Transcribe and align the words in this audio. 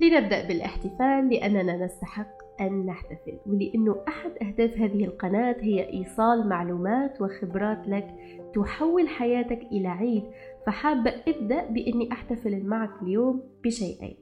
لنبدأ 0.00 0.48
بالاحتفال 0.48 1.28
لأننا 1.28 1.84
نستحق 1.84 2.42
أن 2.60 2.86
نحتفل 2.86 3.38
ولأنه 3.46 3.96
أحد 4.08 4.30
أهداف 4.42 4.78
هذه 4.78 5.04
القناة 5.04 5.56
هي 5.60 5.92
إيصال 5.92 6.48
معلومات 6.48 7.22
وخبرات 7.22 7.88
لك 7.88 8.14
تحول 8.54 9.08
حياتك 9.08 9.62
إلى 9.62 9.88
عيد. 9.88 10.22
فحابة 10.66 11.14
أبدأ 11.28 11.64
بإني 11.64 12.12
أحتفل 12.12 12.66
معك 12.66 13.02
اليوم 13.02 13.42
بشيئين. 13.64 14.16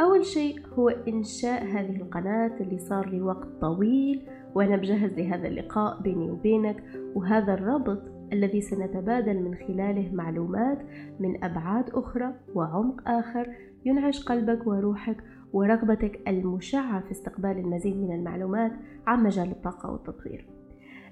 أول 0.00 0.24
شيء 0.24 0.60
هو 0.66 0.88
إنشاء 0.88 1.64
هذه 1.64 1.96
القناة 1.96 2.56
اللي 2.60 2.78
صار 2.78 3.08
لي 3.08 3.20
وقت 3.20 3.48
طويل 3.60 4.26
وأنا 4.54 4.76
بجهز 4.76 5.12
لهذا 5.12 5.48
اللقاء 5.48 6.02
بيني 6.02 6.30
وبينك 6.30 6.82
وهذا 7.14 7.54
الربط 7.54 8.02
الذي 8.32 8.60
سنتبادل 8.60 9.42
من 9.42 9.54
خلاله 9.54 10.14
معلومات 10.14 10.78
من 11.20 11.44
أبعاد 11.44 11.90
أخرى 11.90 12.32
وعمق 12.54 13.08
آخر 13.08 13.48
ينعش 13.84 14.24
قلبك 14.24 14.66
وروحك 14.66 15.16
ورغبتك 15.52 16.28
المشعة 16.28 17.00
في 17.00 17.10
استقبال 17.10 17.58
المزيد 17.58 17.96
من 17.96 18.14
المعلومات 18.14 18.72
عن 19.06 19.22
مجال 19.22 19.50
الطاقة 19.50 19.92
والتطوير. 19.92 20.46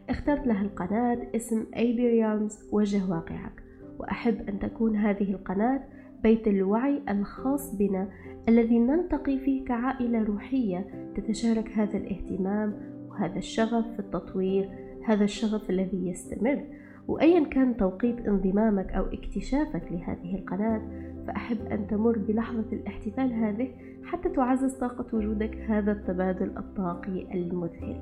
اخترت 0.09 0.47
لها 0.47 0.63
القناة 0.63 1.19
اسم 1.37 1.67
ريالمز 1.77 2.69
وجه 2.73 3.11
واقعك 3.11 3.63
وأحب 3.99 4.49
أن 4.49 4.59
تكون 4.59 4.97
هذه 4.97 5.31
القناة 5.31 5.81
بيت 6.23 6.49
الوعي 6.49 7.03
الخاص 7.09 7.75
بنا 7.77 8.09
الذي 8.49 8.79
نلتقي 8.79 9.39
فيه 9.39 9.65
كعائلة 9.65 10.23
روحية 10.25 10.87
تتشارك 11.17 11.69
هذا 11.69 11.99
الاهتمام 11.99 12.92
وهذا 13.13 13.39
الشغف 13.39 13.85
في 13.93 13.99
التطوير 13.99 14.69
هذا 15.05 15.25
الشغف 15.25 15.71
الذي 15.71 16.09
يستمر. 16.09 16.65
وأيا 17.09 17.45
كان 17.45 17.77
توقيت 17.77 18.27
انضمامك 18.27 18.93
أو 18.93 19.05
اكتشافك 19.05 19.83
لهذه 19.91 20.35
القناة 20.35 20.83
فأحب 21.27 21.67
أن 21.67 21.87
تمر 21.87 22.19
بلحظة 22.19 22.65
الاحتفال 22.73 23.33
هذه 23.33 23.69
حتى 24.05 24.29
تعزز 24.29 24.75
طاقة 24.75 25.17
وجودك 25.17 25.57
هذا 25.57 25.93
التبادل 25.93 26.57
الطاقي 26.57 27.35
المذهل. 27.35 28.01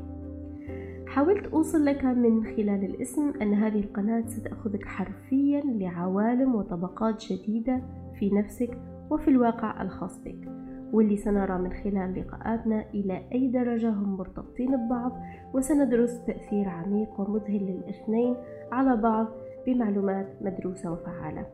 حاولت 1.07 1.47
أوصل 1.47 1.85
لك 1.85 2.05
من 2.05 2.45
خلال 2.45 2.85
الاسم 2.85 3.33
أن 3.43 3.55
هذه 3.55 3.81
القناة 3.81 4.27
ستأخذك 4.27 4.85
حرفيا 4.85 5.63
لعوالم 5.65 6.55
وطبقات 6.55 7.33
جديدة 7.33 7.83
في 8.19 8.31
نفسك 8.31 8.79
وفي 9.11 9.29
الواقع 9.29 9.83
الخاص 9.83 10.19
بك. 10.25 10.49
واللي 10.93 11.17
سنرى 11.17 11.59
من 11.59 11.73
خلال 11.73 12.21
لقاءاتنا 12.21 12.85
إلى 12.95 13.23
أي 13.33 13.49
درجة 13.49 13.91
هم 13.91 14.17
مرتبطين 14.17 14.87
ببعض 14.87 15.13
وسندرس 15.55 16.25
تأثير 16.25 16.69
عميق 16.69 17.21
ومذهل 17.21 17.67
للإثنين 17.67 18.37
على 18.73 18.97
بعض 18.97 19.27
بمعلومات 19.67 20.27
مدروسة 20.41 20.93
وفعالة. 20.93 21.47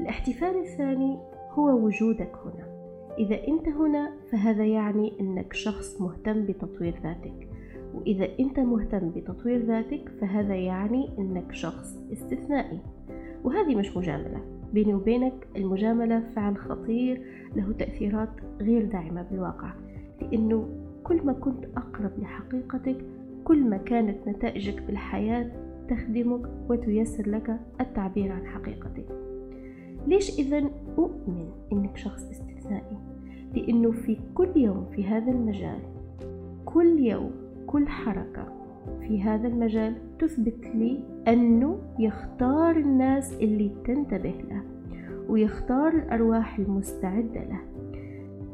الاحتفال 0.00 0.58
الثاني 0.58 1.18
هو 1.50 1.70
وجودك 1.70 2.32
هنا. 2.44 2.74
إذا 3.18 3.48
أنت 3.48 3.68
هنا 3.68 4.12
فهذا 4.32 4.64
يعني 4.64 5.12
أنك 5.20 5.52
شخص 5.52 6.00
مهتم 6.00 6.46
بتطوير 6.46 6.94
ذاتك. 7.02 7.48
وإذا 7.94 8.28
أنت 8.40 8.60
مهتم 8.60 9.10
بتطوير 9.10 9.64
ذاتك 9.64 10.08
فهذا 10.20 10.54
يعني 10.54 11.18
أنك 11.18 11.52
شخص 11.52 11.98
استثنائي. 12.12 12.80
وهذه 13.44 13.74
مش 13.76 13.96
مجاملة. 13.96 14.63
بيني 14.74 14.94
وبينك 14.94 15.46
المجاملة 15.56 16.22
فعل 16.36 16.56
خطير 16.56 17.22
له 17.56 17.72
تأثيرات 17.72 18.28
غير 18.60 18.84
داعمة 18.84 19.22
بالواقع. 19.22 19.72
لأنه 20.22 20.68
كل 21.04 21.20
ما 21.24 21.32
كنت 21.32 21.64
أقرب 21.76 22.10
لحقيقتك 22.18 22.96
كل 23.44 23.64
ما 23.64 23.76
كانت 23.76 24.28
نتائجك 24.28 24.80
في 24.80 24.90
الحياة 24.90 25.50
تخدمك 25.88 26.50
وتيسر 26.68 27.28
لك 27.28 27.60
التعبير 27.80 28.32
عن 28.32 28.46
حقيقتك. 28.46 29.06
ليش 30.06 30.38
إذا 30.38 30.70
أؤمن 30.98 31.48
أنك 31.72 31.96
شخص 31.96 32.30
استثنائي؟ 32.30 32.98
لأنه 33.54 33.90
في 33.90 34.16
كل 34.34 34.48
يوم 34.56 34.86
في 34.96 35.04
هذا 35.06 35.32
المجال 35.32 35.80
كل 36.64 36.98
يوم 36.98 37.30
كل 37.66 37.88
حركة 37.88 38.52
في 39.00 39.22
هذا 39.22 39.48
المجال 39.48 39.94
تثبت 40.18 40.66
لي 40.74 41.00
أنه 41.28 41.78
يختار 41.98 42.76
الناس 42.76 43.34
اللي 43.34 43.70
تنتبه 43.84 44.34
له. 44.50 44.73
ويختار 45.28 45.92
الأرواح 45.92 46.58
المستعدة 46.58 47.44
له. 47.44 47.60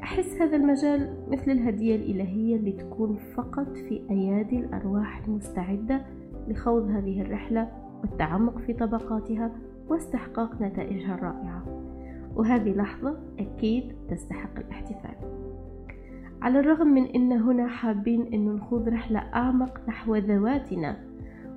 أحس 0.02 0.40
هذا 0.40 0.56
المجال 0.56 1.14
مثل 1.28 1.50
الهدية 1.50 1.96
الإلهية 1.96 2.56
اللي 2.56 2.72
تكون 2.72 3.16
فقط 3.36 3.76
في 3.76 4.00
أيادي 4.10 4.58
الأرواح 4.58 5.24
المستعدة 5.26 6.00
لخوض 6.48 6.90
هذه 6.90 7.22
الرحلة 7.22 7.68
والتعمق 8.02 8.58
في 8.58 8.72
طبقاتها 8.72 9.52
واستحقاق 9.88 10.62
نتائجها 10.62 11.14
الرائعة. 11.14 11.62
وهذه 12.36 12.74
لحظة 12.74 13.16
أكيد 13.38 13.92
تستحق 14.10 14.58
الاحتفال. 14.58 15.14
على 16.42 16.60
الرغم 16.60 16.86
من 16.86 17.04
أن 17.04 17.32
هنا 17.32 17.68
حابين 17.68 18.34
أن 18.34 18.54
نخوض 18.54 18.88
رحلة 18.88 19.18
أعمق 19.18 19.80
نحو 19.88 20.16
ذواتنا 20.16 21.09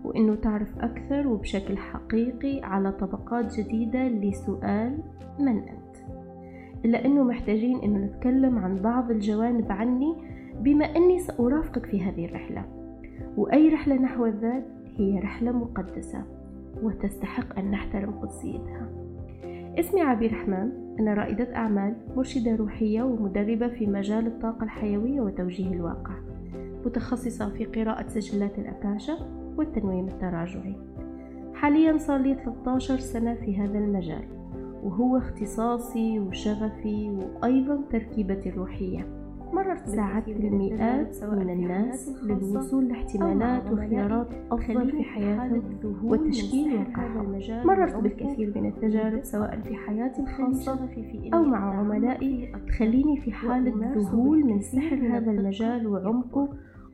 وأنه 0.04 0.36
تعرف 0.36 0.80
أكثر 0.80 1.28
وبشكل 1.28 1.78
حقيقي 1.78 2.62
على 2.64 2.92
طبقات 2.92 3.60
جديدة 3.60 4.08
لسؤال 4.08 4.98
من 5.40 5.58
أنت. 5.58 5.96
إلا 6.86 7.06
أنه 7.06 7.24
محتاجين 7.24 7.80
أنه 7.80 8.00
نتكلم 8.00 8.60
عن 8.60 8.76
بعض 8.76 9.12
الجوانب 9.12 9.72
عني 9.72 10.16
بما 10.60 10.86
أني 10.86 11.20
سأرافقك 11.20 11.86
في 11.86 12.02
هذه 12.02 12.26
الرحلة. 12.26 12.66
وأي 13.38 13.70
رحلة 13.70 13.96
نحو 13.96 14.26
الذات 14.26 14.66
هي 14.98 15.20
رحلة 15.20 15.52
مقدسة 15.52 16.24
وتستحق 16.84 17.60
أن 17.60 17.72
نحترم 17.72 18.12
قدسيتها. 18.12 18.90
اسمي 19.80 20.02
عبير 20.02 20.32
رحمن 20.32 20.72
أنا 21.00 21.14
رائدة 21.14 21.56
أعمال 21.56 21.96
مرشدة 22.16 22.56
روحية 22.56 23.04
ومدربة 23.04 23.68
في 23.68 23.88
مجال 23.88 24.28
الطاقة 24.28 24.64
الحيوية 24.64 25.22
وتوجيه 25.22 25.74
الواقع. 25.74 26.14
متخصصة 26.86 27.50
في 27.50 27.66
قراءة 27.66 28.08
سجلات 28.08 28.60
الأكاشا 28.60 29.43
والتنويم 29.58 30.08
التراجعي. 30.08 30.76
حاليا 31.54 31.98
صار 31.98 32.20
لي 32.20 32.36
13 32.36 32.98
سنة 32.98 33.34
في 33.34 33.58
هذا 33.58 33.78
المجال 33.78 34.28
وهو 34.84 35.18
اختصاصي 35.18 36.20
وشغفي 36.20 37.10
وأيضا 37.10 37.82
تركيبتي 37.92 38.50
الروحية. 38.50 39.24
مررت 39.54 39.88
ساعدت 39.88 40.28
المئات 40.28 41.24
من 41.24 41.50
الناس 41.50 42.10
للوصول 42.24 42.88
لاحتمالات 42.88 43.72
وخيارات 43.72 44.28
أفضل 44.52 44.92
في 44.92 45.04
حياتهم 45.04 45.80
وتشكيل 46.04 46.76
واقعهم 46.76 47.40
مررت 47.66 47.96
بالكثير 47.96 48.54
من 48.56 48.66
التجارب 48.66 49.24
سواء 49.24 49.62
في 49.62 49.76
حياتي 49.76 50.22
الخاصة 50.22 50.90
أو 51.34 51.44
مع 51.44 51.80
عملائي 51.80 52.52
تخليني 52.68 53.22
في 53.22 53.32
حالة 53.32 53.94
ذهول 53.98 54.46
من 54.46 54.62
سحر 54.62 55.18
هذا 55.18 55.32
المجال 55.32 55.88
وعمقه 55.88 56.50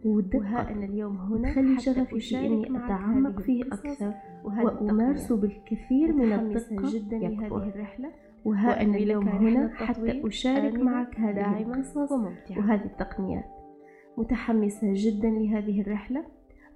والدقة 0.06 0.72
أن 0.72 0.84
اليوم 0.84 1.18
هنا 1.18 1.54
خلي 1.54 1.80
شغفي 1.80 2.20
في 2.20 2.48
إني 2.48 2.78
أتعمق 2.86 3.42
فيه 3.42 3.64
أكثر 3.64 4.14
وأمارسه 4.44 5.38
بالكثير 5.38 6.14
من 6.14 6.34
الدقة 6.34 6.92
جدا 6.92 7.18
لهذه 7.18 7.70
الرحلة 7.76 8.12
وها 8.46 8.82
أن 8.82 8.96
اليوم 8.96 9.28
هنا 9.28 9.74
حتى 9.76 10.28
أشارك 10.28 10.74
معك 10.74 11.20
هذه 11.20 11.62
القصص 11.62 12.12
وهذه 12.58 12.86
التقنيات. 12.86 13.46
متحمسة 14.18 14.88
جدا 14.94 15.30
لهذه 15.30 15.82
الرحلة 15.82 16.26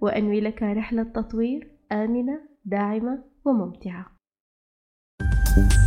وأنوي 0.01 0.41
لك 0.41 0.63
رحلة 0.63 1.03
تطوير 1.03 1.71
آمنة 1.91 2.39
داعمة 2.65 3.23
وممتعة. 3.45 4.13
thank 5.55 5.73
you 5.73 5.82